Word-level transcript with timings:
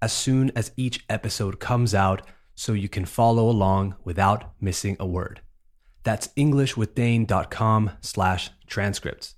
as 0.00 0.12
soon 0.12 0.50
as 0.54 0.72
each 0.76 1.04
episode 1.08 1.60
comes 1.60 1.94
out 1.94 2.22
so 2.54 2.72
you 2.72 2.88
can 2.88 3.04
follow 3.04 3.48
along 3.48 3.94
without 4.04 4.52
missing 4.60 4.96
a 4.98 5.06
word. 5.06 5.40
That's 6.02 6.28
englishwithdane.com 6.36 7.90
slash 8.00 8.50
transcripts. 8.66 9.34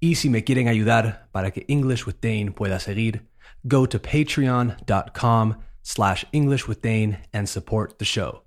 Y 0.00 0.12
si 0.12 0.28
me 0.28 0.42
quieren 0.42 0.68
ayudar 0.68 1.32
para 1.32 1.50
que 1.50 1.64
English 1.68 2.06
with 2.06 2.20
Dane 2.20 2.52
pueda 2.52 2.78
seguir, 2.78 3.20
go 3.66 3.86
to 3.86 3.98
patreon.com 3.98 5.56
slash 5.82 6.24
English 6.32 6.68
with 6.68 6.82
Dane 6.82 7.18
and 7.32 7.48
support 7.48 7.98
the 7.98 8.04
show. 8.04 8.42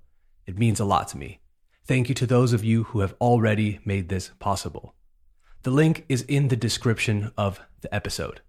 It 0.46 0.58
means 0.58 0.80
a 0.80 0.84
lot 0.84 1.08
to 1.08 1.18
me. 1.18 1.40
Thank 1.84 2.08
you 2.08 2.14
to 2.16 2.26
those 2.26 2.52
of 2.52 2.64
you 2.64 2.84
who 2.84 3.00
have 3.00 3.14
already 3.20 3.80
made 3.84 4.08
this 4.08 4.30
possible. 4.38 4.94
The 5.62 5.70
link 5.70 6.04
is 6.08 6.22
in 6.22 6.48
the 6.48 6.56
description 6.56 7.32
of 7.36 7.60
the 7.80 7.92
episode. 7.92 8.42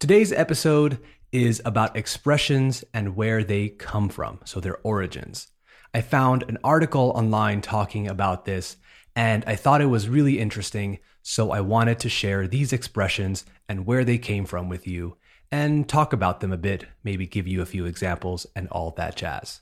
Today's 0.00 0.32
episode 0.32 0.98
is 1.32 1.62
about 1.64 1.96
expressions 1.96 2.84
and 2.92 3.16
where 3.16 3.44
they 3.44 3.68
come 3.68 4.08
from, 4.08 4.40
so 4.44 4.60
their 4.60 4.78
origins. 4.78 5.48
I 5.92 6.00
found 6.00 6.44
an 6.44 6.58
article 6.62 7.12
online 7.14 7.60
talking 7.60 8.08
about 8.08 8.44
this, 8.44 8.76
and 9.16 9.44
I 9.46 9.56
thought 9.56 9.80
it 9.80 9.86
was 9.86 10.08
really 10.08 10.38
interesting, 10.38 10.98
so 11.22 11.50
I 11.50 11.60
wanted 11.60 11.98
to 12.00 12.08
share 12.08 12.46
these 12.46 12.72
expressions 12.72 13.44
and 13.68 13.86
where 13.86 14.04
they 14.04 14.18
came 14.18 14.44
from 14.44 14.68
with 14.68 14.86
you 14.86 15.16
and 15.52 15.88
talk 15.88 16.12
about 16.12 16.40
them 16.40 16.52
a 16.52 16.56
bit, 16.56 16.86
maybe 17.02 17.26
give 17.26 17.46
you 17.48 17.60
a 17.60 17.66
few 17.66 17.86
examples 17.86 18.46
and 18.54 18.68
all 18.68 18.92
that 18.92 19.16
jazz. 19.16 19.60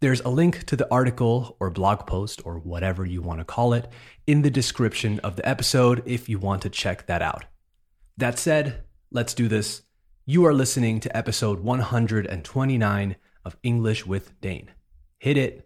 There's 0.00 0.22
a 0.22 0.30
link 0.30 0.64
to 0.64 0.76
the 0.76 0.90
article 0.90 1.58
or 1.60 1.68
blog 1.68 2.06
post 2.06 2.40
or 2.46 2.58
whatever 2.58 3.04
you 3.04 3.20
want 3.20 3.40
to 3.40 3.44
call 3.44 3.74
it 3.74 3.86
in 4.26 4.40
the 4.40 4.50
description 4.50 5.20
of 5.20 5.36
the 5.36 5.46
episode 5.46 6.02
if 6.06 6.26
you 6.26 6.38
want 6.38 6.62
to 6.62 6.70
check 6.70 7.06
that 7.06 7.20
out. 7.20 7.44
That 8.16 8.38
said, 8.38 8.84
let's 9.10 9.34
do 9.34 9.46
this. 9.46 9.82
You 10.30 10.46
are 10.46 10.54
listening 10.54 11.00
to 11.00 11.16
episode 11.16 11.58
129 11.58 13.16
of 13.44 13.56
English 13.64 14.06
with 14.06 14.40
Dane. 14.40 14.70
Hit 15.18 15.36
it. 15.36 15.64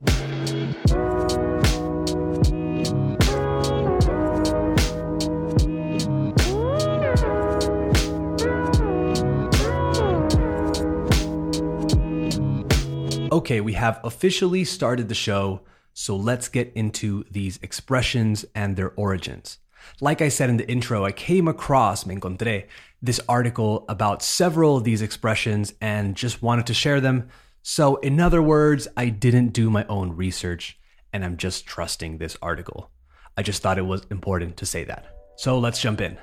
Okay, 13.31 13.61
we 13.61 13.75
have 13.75 14.01
officially 14.03 14.65
started 14.65 15.11
the 15.11 15.15
show, 15.15 15.61
so 15.93 16.17
let's 16.17 16.49
get 16.49 16.73
into 16.75 17.25
these 17.31 17.59
expressions 17.61 18.47
and 18.55 18.77
their 18.77 18.93
origins. 18.97 19.59
Like 20.01 20.23
I 20.23 20.29
said 20.29 20.49
in 20.49 20.57
the 20.57 20.69
intro, 20.71 21.05
I 21.05 21.13
came 21.13 21.49
across, 21.49 22.07
me 22.07 22.15
encontré, 22.15 22.65
this 23.05 23.21
article 23.29 23.85
about 23.91 24.23
several 24.23 24.79
of 24.79 24.85
these 24.85 25.03
expressions 25.03 25.75
and 25.83 26.17
just 26.17 26.43
wanted 26.43 26.67
to 26.67 26.75
share 26.75 27.03
them. 27.03 27.29
So, 27.63 27.97
in 27.97 28.19
other 28.19 28.41
words, 28.41 28.89
I 28.97 29.11
didn't 29.11 29.49
do 29.49 29.69
my 29.69 29.85
own 29.89 30.17
research 30.17 30.79
and 31.13 31.23
I'm 31.23 31.37
just 31.37 31.67
trusting 31.67 32.17
this 32.17 32.37
article. 32.41 32.91
I 33.37 33.43
just 33.43 33.61
thought 33.63 33.77
it 33.77 33.85
was 33.85 34.07
important 34.11 34.57
to 34.57 34.67
say 34.67 34.85
that. 34.85 35.05
So, 35.37 35.59
let's 35.59 35.83
jump 35.83 36.01
in. 36.01 36.17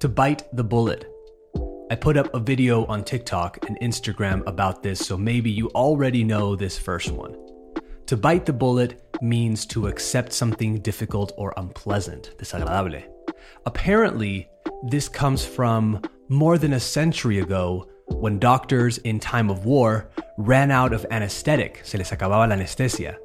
To 0.00 0.08
bite 0.08 0.42
the 0.52 0.64
bullet. 0.64 1.06
I 1.92 1.94
put 1.94 2.16
up 2.16 2.34
a 2.34 2.40
video 2.40 2.84
on 2.86 3.04
TikTok 3.04 3.68
and 3.68 3.78
Instagram 3.78 4.44
about 4.48 4.82
this, 4.82 4.98
so 4.98 5.16
maybe 5.16 5.50
you 5.50 5.68
already 5.68 6.24
know 6.24 6.56
this 6.56 6.76
first 6.76 7.12
one. 7.12 7.36
To 8.06 8.16
bite 8.16 8.46
the 8.46 8.52
bullet 8.52 9.00
means 9.22 9.64
to 9.66 9.86
accept 9.86 10.32
something 10.32 10.80
difficult 10.80 11.30
or 11.36 11.54
unpleasant, 11.56 12.32
desagradable. 12.36 13.04
Apparently, 13.64 14.48
this 14.82 15.08
comes 15.08 15.44
from 15.44 16.00
more 16.28 16.58
than 16.58 16.74
a 16.74 16.80
century 16.80 17.38
ago 17.38 17.88
when 18.06 18.38
doctors 18.38 18.98
in 18.98 19.18
time 19.18 19.50
of 19.50 19.64
war 19.64 20.08
ran 20.38 20.70
out 20.70 20.92
of 20.92 21.06
anesthetic, 21.10 21.80
se 21.82 21.98
les 21.98 22.10
acababa 22.10 22.48
la 22.48 22.54
anestesia, 22.54 23.16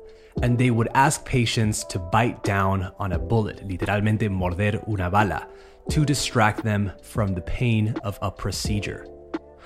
and 0.41 0.57
they 0.57 0.71
would 0.71 0.87
ask 0.93 1.25
patients 1.25 1.83
to 1.83 1.99
bite 1.99 2.43
down 2.43 2.91
on 2.99 3.11
a 3.11 3.19
bullet, 3.19 3.67
literalmente 3.67 4.29
morder 4.29 4.87
una 4.87 5.09
bala, 5.09 5.47
to 5.89 6.05
distract 6.05 6.63
them 6.63 6.91
from 7.01 7.33
the 7.33 7.41
pain 7.41 7.95
of 8.03 8.17
a 8.21 8.31
procedure. 8.31 9.05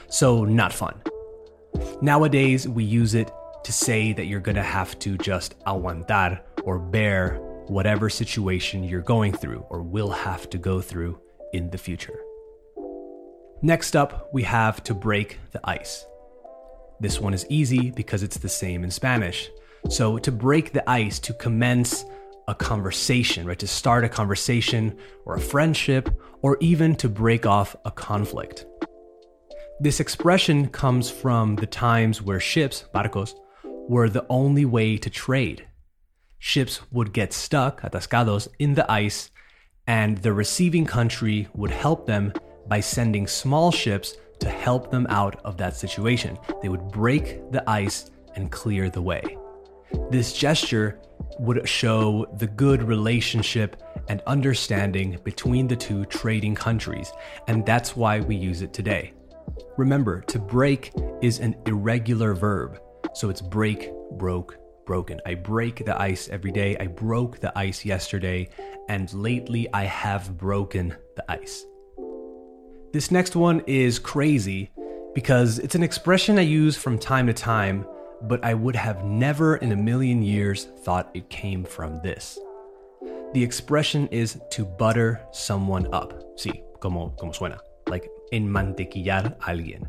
So, 0.07 0.43
not 0.43 0.73
fun. 0.73 1.01
Nowadays, 2.01 2.67
we 2.67 2.83
use 2.83 3.15
it 3.15 3.31
to 3.63 3.71
say 3.71 4.13
that 4.13 4.25
you're 4.25 4.39
gonna 4.39 4.63
have 4.63 4.97
to 4.99 5.17
just 5.17 5.59
aguantar 5.65 6.41
or 6.63 6.79
bear 6.79 7.39
whatever 7.67 8.09
situation 8.09 8.83
you're 8.83 9.01
going 9.01 9.33
through 9.33 9.65
or 9.69 9.81
will 9.81 10.11
have 10.11 10.49
to 10.51 10.57
go 10.57 10.81
through 10.81 11.19
in 11.53 11.69
the 11.69 11.77
future. 11.77 12.19
Next 13.61 13.95
up, 13.95 14.29
we 14.33 14.43
have 14.43 14.83
to 14.83 14.93
break 14.93 15.39
the 15.51 15.61
ice. 15.63 16.05
This 16.99 17.19
one 17.19 17.33
is 17.33 17.45
easy 17.49 17.91
because 17.91 18.23
it's 18.23 18.37
the 18.37 18.49
same 18.49 18.83
in 18.83 18.91
Spanish. 18.91 19.49
So, 19.89 20.17
to 20.17 20.31
break 20.31 20.73
the 20.73 20.87
ice, 20.89 21.19
to 21.19 21.33
commence 21.33 22.05
a 22.47 22.55
conversation, 22.55 23.47
right? 23.47 23.59
To 23.59 23.67
start 23.67 24.03
a 24.03 24.09
conversation 24.09 24.97
or 25.25 25.35
a 25.35 25.41
friendship, 25.41 26.09
or 26.41 26.57
even 26.59 26.95
to 26.97 27.09
break 27.09 27.45
off 27.45 27.75
a 27.85 27.91
conflict. 27.91 28.65
This 29.79 29.99
expression 29.99 30.69
comes 30.69 31.09
from 31.09 31.55
the 31.55 31.65
times 31.65 32.21
where 32.21 32.39
ships, 32.39 32.85
barcos, 32.93 33.35
were 33.89 34.09
the 34.09 34.25
only 34.29 34.65
way 34.65 34.97
to 34.97 35.09
trade. 35.09 35.67
Ships 36.39 36.79
would 36.91 37.13
get 37.13 37.33
stuck, 37.33 37.81
atascados, 37.81 38.47
in 38.59 38.75
the 38.75 38.89
ice, 38.91 39.31
and 39.87 40.17
the 40.19 40.33
receiving 40.33 40.85
country 40.85 41.47
would 41.53 41.71
help 41.71 42.05
them 42.05 42.33
by 42.67 42.79
sending 42.79 43.27
small 43.27 43.71
ships 43.71 44.15
to 44.39 44.49
help 44.49 44.91
them 44.91 45.05
out 45.09 45.39
of 45.45 45.57
that 45.57 45.75
situation. 45.75 46.37
They 46.61 46.69
would 46.69 46.87
break 46.89 47.51
the 47.51 47.67
ice 47.69 48.11
and 48.35 48.51
clear 48.51 48.89
the 48.89 49.01
way. 49.01 49.37
This 50.09 50.33
gesture 50.33 50.99
would 51.39 51.67
show 51.67 52.25
the 52.37 52.47
good 52.47 52.83
relationship 52.83 53.81
and 54.09 54.21
understanding 54.27 55.19
between 55.23 55.67
the 55.67 55.75
two 55.75 56.05
trading 56.05 56.55
countries, 56.55 57.11
and 57.47 57.65
that's 57.65 57.95
why 57.95 58.19
we 58.19 58.35
use 58.35 58.61
it 58.61 58.73
today. 58.73 59.13
Remember, 59.77 60.21
to 60.21 60.39
break 60.39 60.91
is 61.21 61.39
an 61.39 61.55
irregular 61.65 62.33
verb, 62.33 62.79
so 63.13 63.29
it's 63.29 63.41
break, 63.41 63.91
broke, 64.11 64.57
broken. 64.85 65.19
I 65.25 65.35
break 65.35 65.85
the 65.85 65.99
ice 65.99 66.29
every 66.29 66.51
day. 66.51 66.77
I 66.77 66.87
broke 66.87 67.39
the 67.39 67.57
ice 67.57 67.85
yesterday, 67.85 68.49
and 68.89 69.11
lately 69.13 69.67
I 69.73 69.83
have 69.85 70.37
broken 70.37 70.95
the 71.15 71.29
ice. 71.29 71.65
This 72.93 73.11
next 73.11 73.35
one 73.35 73.61
is 73.67 73.99
crazy 73.99 74.71
because 75.13 75.59
it's 75.59 75.75
an 75.75 75.83
expression 75.83 76.37
I 76.37 76.41
use 76.41 76.77
from 76.77 76.97
time 76.97 77.27
to 77.27 77.33
time 77.33 77.85
but 78.21 78.43
I 78.43 78.53
would 78.53 78.75
have 78.75 79.05
never 79.05 79.57
in 79.57 79.71
a 79.71 79.75
million 79.75 80.23
years 80.23 80.65
thought 80.79 81.11
it 81.13 81.29
came 81.29 81.63
from 81.63 82.01
this. 82.01 82.39
The 83.33 83.43
expression 83.43 84.07
is 84.07 84.39
to 84.51 84.65
butter 84.65 85.21
someone 85.31 85.93
up. 85.93 86.37
Sí, 86.37 86.63
como, 86.79 87.09
como 87.19 87.31
suena. 87.33 87.59
Like 87.87 88.09
enmantequillar 88.31 89.37
alguien. 89.39 89.87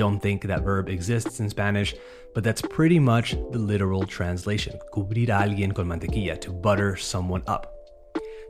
Don't 0.00 0.18
think 0.18 0.44
that 0.44 0.62
verb 0.62 0.88
exists 0.88 1.40
in 1.40 1.50
Spanish, 1.50 1.94
but 2.34 2.42
that's 2.42 2.62
pretty 2.62 2.98
much 2.98 3.32
the 3.50 3.58
literal 3.58 4.06
translation. 4.06 4.78
Cubrir 4.94 5.28
a 5.28 5.44
alguien 5.44 5.74
con 5.74 5.88
mantequilla, 5.88 6.40
to 6.40 6.50
butter 6.50 6.96
someone 6.96 7.42
up. 7.46 7.70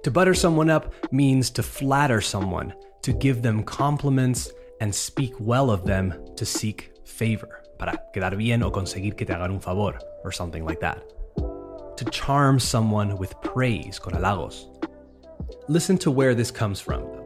To 0.05 0.13
butter 0.13 0.33
someone 0.33 0.71
up 0.71 0.95
means 1.11 1.51
to 1.51 1.65
flatter 1.65 2.21
someone, 2.21 2.73
to 3.03 3.13
give 3.13 3.43
them 3.43 3.65
compliments 3.65 4.53
and 4.81 4.95
speak 4.95 5.33
well 5.41 5.73
of 5.73 5.85
them, 5.85 6.15
to 6.37 6.47
seek 6.47 6.93
favor 7.05 7.65
para 7.81 8.01
quedar 8.15 8.39
bien 8.39 8.63
o 8.63 8.71
conseguir 8.71 9.17
que 9.17 9.27
te 9.27 9.33
hagan 9.33 9.51
un 9.51 9.59
favor, 9.59 9.99
or 10.23 10.31
something 10.31 10.65
like 10.65 10.79
that. 10.79 11.03
To 11.97 12.05
charm 12.13 12.61
someone 12.61 13.17
with 13.17 13.35
praise, 13.43 13.99
con 13.99 14.13
halagos. 14.13 14.69
Listen 15.67 15.99
to 15.99 16.13
where 16.13 16.37
this 16.37 16.53
comes 16.53 16.79
from. 16.79 17.20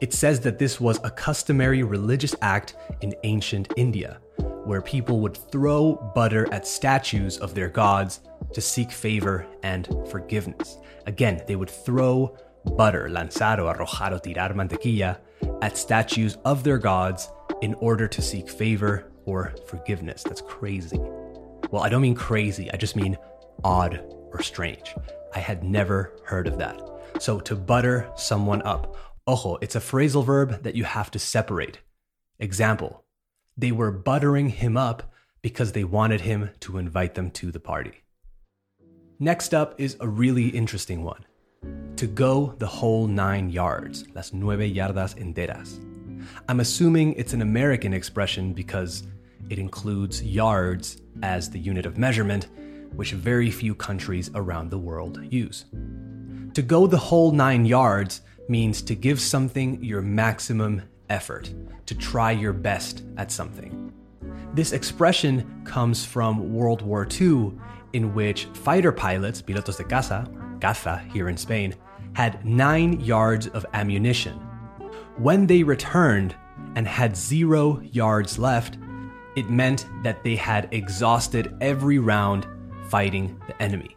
It 0.00 0.12
says 0.12 0.38
that 0.40 0.58
this 0.58 0.80
was 0.80 1.00
a 1.02 1.10
customary 1.10 1.82
religious 1.82 2.34
act 2.40 2.76
in 3.00 3.14
ancient 3.24 3.72
India, 3.76 4.20
where 4.64 4.80
people 4.80 5.18
would 5.20 5.36
throw 5.36 5.94
butter 6.14 6.46
at 6.52 6.66
statues 6.66 7.38
of 7.38 7.54
their 7.54 7.68
gods 7.68 8.20
to 8.52 8.60
seek 8.60 8.92
favor 8.92 9.44
and 9.64 9.88
forgiveness. 10.08 10.78
Again, 11.06 11.42
they 11.48 11.56
would 11.56 11.70
throw 11.70 12.36
butter, 12.76 13.08
lanzar 13.10 13.58
o 13.58 13.72
arrojar 13.72 14.12
o 14.12 14.18
tirar 14.18 14.54
mantequilla, 14.54 15.18
at 15.62 15.76
statues 15.76 16.38
of 16.44 16.62
their 16.62 16.78
gods 16.78 17.30
in 17.62 17.74
order 17.74 18.06
to 18.06 18.22
seek 18.22 18.48
favor 18.48 19.10
or 19.24 19.52
forgiveness. 19.66 20.22
That's 20.22 20.42
crazy. 20.42 20.98
Well, 21.70 21.82
I 21.82 21.88
don't 21.88 22.02
mean 22.02 22.14
crazy, 22.14 22.70
I 22.72 22.76
just 22.76 22.94
mean 22.94 23.18
odd 23.64 24.00
or 24.32 24.42
strange. 24.42 24.94
I 25.34 25.40
had 25.40 25.64
never 25.64 26.12
heard 26.24 26.46
of 26.46 26.56
that. 26.58 26.80
So 27.18 27.40
to 27.40 27.56
butter 27.56 28.08
someone 28.16 28.62
up. 28.62 28.94
Ojo, 29.28 29.58
it's 29.60 29.76
a 29.76 29.80
phrasal 29.80 30.24
verb 30.24 30.62
that 30.62 30.74
you 30.74 30.84
have 30.84 31.10
to 31.10 31.18
separate. 31.18 31.80
Example, 32.38 33.04
they 33.58 33.70
were 33.70 33.92
buttering 33.92 34.48
him 34.48 34.74
up 34.74 35.12
because 35.42 35.72
they 35.72 35.84
wanted 35.84 36.22
him 36.22 36.48
to 36.60 36.78
invite 36.78 37.14
them 37.14 37.30
to 37.32 37.52
the 37.52 37.60
party. 37.60 38.04
Next 39.18 39.52
up 39.52 39.78
is 39.78 39.98
a 40.00 40.08
really 40.08 40.48
interesting 40.48 41.04
one. 41.04 41.26
To 41.96 42.06
go 42.06 42.54
the 42.56 42.66
whole 42.66 43.06
nine 43.06 43.50
yards, 43.50 44.06
las 44.14 44.32
nueve 44.32 44.74
yardas 44.74 45.14
enteras. 45.16 45.78
I'm 46.48 46.60
assuming 46.60 47.12
it's 47.12 47.34
an 47.34 47.42
American 47.42 47.92
expression 47.92 48.54
because 48.54 49.02
it 49.50 49.58
includes 49.58 50.22
yards 50.22 51.02
as 51.22 51.50
the 51.50 51.58
unit 51.58 51.84
of 51.84 51.98
measurement, 51.98 52.46
which 52.94 53.12
very 53.12 53.50
few 53.50 53.74
countries 53.74 54.30
around 54.34 54.70
the 54.70 54.78
world 54.78 55.20
use. 55.30 55.66
To 56.54 56.62
go 56.62 56.86
the 56.86 56.96
whole 56.96 57.30
nine 57.30 57.66
yards 57.66 58.22
means 58.48 58.82
to 58.82 58.94
give 58.94 59.20
something 59.20 59.82
your 59.82 60.02
maximum 60.02 60.82
effort, 61.08 61.52
to 61.86 61.94
try 61.94 62.32
your 62.32 62.52
best 62.52 63.02
at 63.16 63.30
something. 63.30 63.92
This 64.54 64.72
expression 64.72 65.62
comes 65.64 66.04
from 66.04 66.52
World 66.52 66.82
War 66.82 67.06
II, 67.08 67.52
in 67.92 68.14
which 68.14 68.46
fighter 68.46 68.92
pilots, 68.92 69.42
pilotos 69.42 69.76
de 69.76 69.84
caza, 69.84 70.26
caza 70.58 71.06
here 71.12 71.28
in 71.28 71.36
Spain, 71.36 71.74
had 72.14 72.44
nine 72.44 73.00
yards 73.00 73.46
of 73.48 73.64
ammunition. 73.74 74.34
When 75.16 75.46
they 75.46 75.62
returned 75.62 76.34
and 76.74 76.86
had 76.86 77.16
zero 77.16 77.80
yards 77.80 78.38
left, 78.38 78.78
it 79.36 79.50
meant 79.50 79.86
that 80.02 80.24
they 80.24 80.36
had 80.36 80.68
exhausted 80.72 81.54
every 81.60 81.98
round 81.98 82.46
fighting 82.88 83.40
the 83.46 83.62
enemy. 83.62 83.94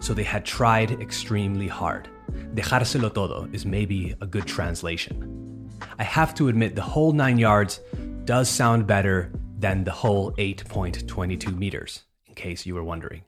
So 0.00 0.14
they 0.14 0.22
had 0.22 0.44
tried 0.44 0.92
extremely 1.00 1.68
hard. 1.68 2.08
Dejárselo 2.54 3.12
todo 3.12 3.48
is 3.52 3.64
maybe 3.64 4.14
a 4.20 4.26
good 4.26 4.46
translation. 4.46 5.70
I 5.98 6.04
have 6.04 6.34
to 6.34 6.48
admit, 6.48 6.74
the 6.74 6.82
whole 6.82 7.12
nine 7.12 7.38
yards 7.38 7.80
does 8.24 8.48
sound 8.48 8.86
better 8.86 9.32
than 9.58 9.84
the 9.84 9.92
whole 9.92 10.32
8.22 10.32 11.56
meters, 11.56 12.04
in 12.26 12.34
case 12.34 12.66
you 12.66 12.74
were 12.74 12.84
wondering. 12.84 13.22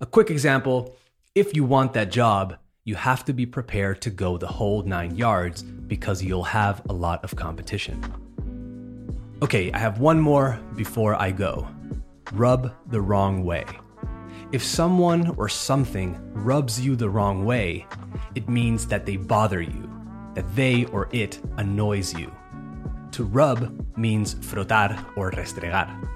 A 0.00 0.06
quick 0.06 0.30
example 0.30 0.96
if 1.34 1.54
you 1.54 1.62
want 1.62 1.92
that 1.92 2.10
job, 2.10 2.56
you 2.84 2.94
have 2.96 3.24
to 3.26 3.32
be 3.32 3.46
prepared 3.46 4.00
to 4.02 4.10
go 4.10 4.38
the 4.38 4.46
whole 4.46 4.82
nine 4.82 5.14
yards 5.14 5.62
because 5.62 6.22
you'll 6.22 6.42
have 6.42 6.82
a 6.88 6.92
lot 6.92 7.22
of 7.22 7.36
competition. 7.36 8.02
Okay, 9.40 9.70
I 9.72 9.78
have 9.78 10.00
one 10.00 10.20
more 10.20 10.58
before 10.74 11.14
I 11.14 11.30
go. 11.30 11.68
Rub 12.32 12.74
the 12.90 13.00
wrong 13.00 13.44
way. 13.44 13.64
If 14.50 14.64
someone 14.64 15.34
or 15.36 15.50
something 15.50 16.18
rubs 16.32 16.80
you 16.80 16.96
the 16.96 17.10
wrong 17.10 17.44
way, 17.44 17.86
it 18.34 18.48
means 18.48 18.86
that 18.86 19.04
they 19.04 19.18
bother 19.18 19.60
you, 19.60 19.90
that 20.34 20.56
they 20.56 20.86
or 20.86 21.10
it 21.12 21.38
annoys 21.58 22.14
you. 22.14 22.32
To 23.12 23.24
rub 23.24 23.84
means 23.98 24.36
frotar 24.36 25.04
or 25.18 25.32
restregar. 25.32 26.08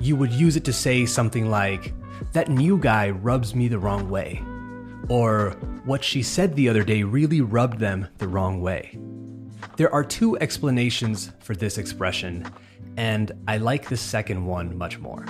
You 0.00 0.16
would 0.16 0.32
use 0.32 0.56
it 0.56 0.64
to 0.64 0.72
say 0.72 1.04
something 1.04 1.50
like, 1.50 1.92
That 2.32 2.48
new 2.48 2.78
guy 2.78 3.10
rubs 3.10 3.54
me 3.54 3.68
the 3.68 3.78
wrong 3.78 4.08
way. 4.08 4.42
Or, 5.10 5.50
What 5.84 6.02
she 6.02 6.22
said 6.22 6.56
the 6.56 6.70
other 6.70 6.84
day 6.84 7.02
really 7.02 7.42
rubbed 7.42 7.80
them 7.80 8.08
the 8.16 8.28
wrong 8.28 8.62
way. 8.62 8.98
There 9.76 9.92
are 9.92 10.04
two 10.04 10.38
explanations 10.38 11.32
for 11.40 11.54
this 11.54 11.76
expression, 11.76 12.50
and 12.96 13.30
I 13.46 13.58
like 13.58 13.90
the 13.90 13.96
second 13.98 14.46
one 14.46 14.78
much 14.78 14.98
more. 14.98 15.26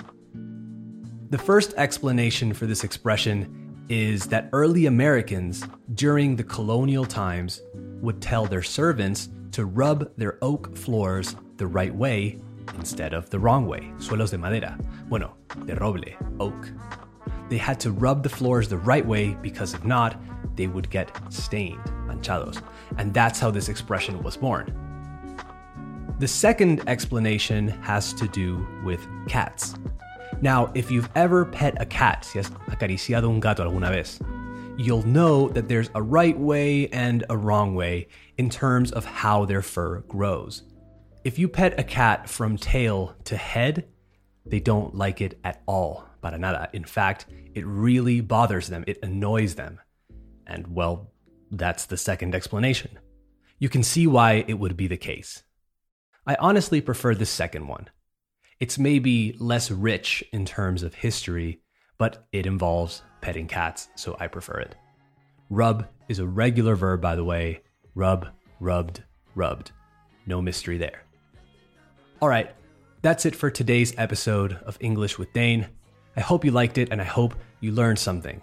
The 1.34 1.42
first 1.42 1.74
explanation 1.76 2.52
for 2.52 2.66
this 2.66 2.84
expression 2.84 3.84
is 3.88 4.26
that 4.26 4.48
early 4.52 4.86
Americans, 4.86 5.64
during 5.94 6.36
the 6.36 6.44
colonial 6.44 7.04
times, 7.04 7.60
would 8.00 8.22
tell 8.22 8.46
their 8.46 8.62
servants 8.62 9.30
to 9.50 9.64
rub 9.64 10.16
their 10.16 10.38
oak 10.42 10.76
floors 10.76 11.34
the 11.56 11.66
right 11.66 11.92
way 11.92 12.40
instead 12.78 13.14
of 13.14 13.30
the 13.30 13.40
wrong 13.40 13.66
way. 13.66 13.80
Suelos 13.98 14.30
de 14.30 14.38
madera. 14.38 14.78
Bueno, 15.08 15.34
de 15.66 15.74
roble, 15.74 16.14
oak. 16.38 16.70
They 17.48 17.58
had 17.58 17.80
to 17.80 17.90
rub 17.90 18.22
the 18.22 18.28
floors 18.28 18.68
the 18.68 18.78
right 18.78 19.04
way 19.04 19.36
because 19.42 19.74
if 19.74 19.84
not, 19.84 20.16
they 20.54 20.68
would 20.68 20.88
get 20.88 21.10
stained, 21.30 21.82
manchados. 22.06 22.62
And 22.96 23.12
that's 23.12 23.40
how 23.40 23.50
this 23.50 23.68
expression 23.68 24.22
was 24.22 24.36
born. 24.36 24.72
The 26.20 26.28
second 26.28 26.88
explanation 26.88 27.66
has 27.82 28.12
to 28.12 28.28
do 28.28 28.64
with 28.84 29.04
cats. 29.26 29.74
Now, 30.40 30.70
if 30.74 30.90
you've 30.90 31.08
ever 31.14 31.44
pet 31.44 31.80
a 31.80 31.86
cat, 31.86 32.24
si 32.24 32.38
has 32.38 32.50
acariciado 32.68 33.28
un 33.28 33.40
gato 33.40 33.62
alguna 33.62 33.90
vez, 33.90 34.20
you'll 34.76 35.06
know 35.06 35.48
that 35.48 35.68
there's 35.68 35.90
a 35.94 36.02
right 36.02 36.38
way 36.38 36.88
and 36.88 37.24
a 37.30 37.36
wrong 37.36 37.74
way 37.74 38.08
in 38.36 38.50
terms 38.50 38.92
of 38.92 39.04
how 39.04 39.44
their 39.44 39.62
fur 39.62 40.00
grows. 40.00 40.62
If 41.24 41.38
you 41.38 41.48
pet 41.48 41.78
a 41.78 41.84
cat 41.84 42.28
from 42.28 42.56
tail 42.56 43.14
to 43.24 43.36
head, 43.36 43.86
they 44.44 44.60
don't 44.60 44.94
like 44.94 45.20
it 45.20 45.38
at 45.44 45.62
all, 45.66 46.04
para 46.20 46.36
nada. 46.36 46.68
In 46.72 46.84
fact, 46.84 47.26
it 47.54 47.64
really 47.64 48.20
bothers 48.20 48.68
them, 48.68 48.84
it 48.86 48.98
annoys 49.02 49.54
them. 49.54 49.80
And 50.46 50.66
well, 50.68 51.12
that's 51.50 51.86
the 51.86 51.96
second 51.96 52.34
explanation. 52.34 52.98
You 53.58 53.68
can 53.68 53.82
see 53.82 54.06
why 54.06 54.44
it 54.46 54.58
would 54.58 54.76
be 54.76 54.88
the 54.88 54.96
case. 54.96 55.44
I 56.26 56.36
honestly 56.38 56.80
prefer 56.80 57.14
the 57.14 57.26
second 57.26 57.68
one. 57.68 57.88
It's 58.60 58.78
maybe 58.78 59.34
less 59.38 59.70
rich 59.70 60.22
in 60.32 60.44
terms 60.44 60.82
of 60.82 60.94
history, 60.94 61.60
but 61.98 62.26
it 62.32 62.46
involves 62.46 63.02
petting 63.20 63.48
cats, 63.48 63.88
so 63.96 64.16
I 64.20 64.28
prefer 64.28 64.58
it. 64.58 64.76
Rub 65.50 65.86
is 66.08 66.18
a 66.18 66.26
regular 66.26 66.76
verb, 66.76 67.00
by 67.00 67.16
the 67.16 67.24
way. 67.24 67.62
Rub, 67.94 68.28
rubbed, 68.60 69.02
rubbed. 69.34 69.72
No 70.26 70.40
mystery 70.40 70.78
there. 70.78 71.02
All 72.22 72.28
right, 72.28 72.50
that's 73.02 73.26
it 73.26 73.36
for 73.36 73.50
today's 73.50 73.92
episode 73.98 74.54
of 74.64 74.78
English 74.80 75.18
with 75.18 75.32
Dane. 75.32 75.66
I 76.16 76.20
hope 76.20 76.44
you 76.44 76.50
liked 76.52 76.78
it 76.78 76.88
and 76.90 77.00
I 77.00 77.04
hope 77.04 77.34
you 77.60 77.72
learned 77.72 77.98
something. 77.98 78.40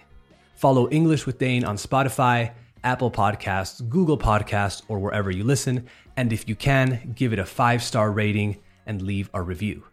Follow 0.56 0.90
English 0.90 1.26
with 1.26 1.40
Dane 1.40 1.64
on 1.64 1.78
Spotify, 1.78 2.52
Apple 2.84 3.10
Podcasts, 3.10 3.88
Google 3.90 4.18
Podcasts, 4.18 4.84
or 4.88 5.00
wherever 5.00 5.32
you 5.32 5.44
listen. 5.44 5.88
And 6.18 6.34
if 6.34 6.48
you 6.48 6.56
can, 6.56 7.14
give 7.16 7.34
it 7.34 7.40
a 7.40 7.46
five 7.46 7.82
star 7.82 8.12
rating 8.12 8.58
and 8.86 9.02
leave 9.02 9.30
a 9.34 9.42
review. 9.42 9.84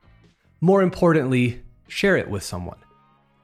More 0.61 0.83
importantly, 0.83 1.63
share 1.87 2.17
it 2.17 2.29
with 2.29 2.43
someone. 2.43 2.79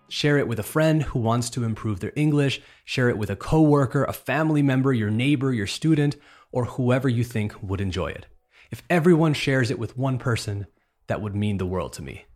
Share 0.08 0.38
it 0.38 0.48
with 0.48 0.58
a 0.58 0.64
friend 0.64 1.02
who 1.02 1.18
wants 1.18 1.48
to 1.50 1.64
improve 1.64 2.00
their 2.00 2.12
English. 2.16 2.60
Share 2.84 3.08
it 3.08 3.18
with 3.18 3.30
a 3.30 3.36
coworker, 3.36 4.04
a 4.04 4.12
family 4.12 4.62
member, 4.62 4.92
your 4.92 5.10
neighbor, 5.10 5.52
your 5.52 5.66
student, 5.66 6.16
or 6.52 6.64
whoever 6.64 7.08
you 7.08 7.24
think 7.24 7.54
would 7.62 7.80
enjoy 7.80 8.08
it. 8.08 8.26
If 8.70 8.82
everyone 8.90 9.34
shares 9.34 9.70
it 9.70 9.78
with 9.78 9.96
one 9.96 10.18
person, 10.18 10.66
that 11.06 11.20
would 11.20 11.34
mean 11.34 11.58
the 11.58 11.66
world 11.66 11.92
to 11.94 12.02
me. 12.02 12.26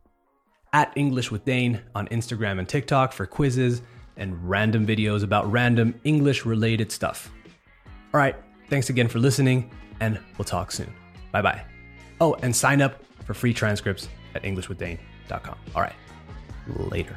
At 0.72 0.92
English 0.96 1.30
with 1.30 1.44
Dane 1.44 1.80
on 1.94 2.08
Instagram 2.08 2.58
and 2.58 2.68
TikTok 2.68 3.12
for 3.12 3.26
quizzes 3.26 3.82
and 4.16 4.48
random 4.48 4.86
videos 4.86 5.22
about 5.22 5.50
random 5.50 5.94
English 6.04 6.44
related 6.44 6.92
stuff. 6.92 7.30
All 8.12 8.18
right, 8.18 8.36
thanks 8.68 8.90
again 8.90 9.08
for 9.08 9.18
listening, 9.18 9.70
and 10.00 10.20
we'll 10.36 10.44
talk 10.44 10.70
soon. 10.70 10.92
Bye 11.32 11.42
bye. 11.42 11.62
Oh, 12.20 12.34
and 12.42 12.54
sign 12.54 12.82
up 12.82 13.02
for 13.24 13.34
free 13.34 13.54
transcripts 13.54 14.08
at 14.34 14.42
EnglishWithDane.com. 14.42 15.58
All 15.74 15.82
right, 15.82 15.96
later. 16.90 17.16